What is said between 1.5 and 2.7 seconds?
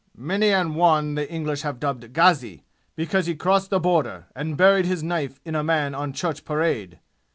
have dubbed Ghazi,